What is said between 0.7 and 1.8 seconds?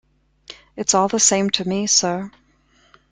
It is all the same to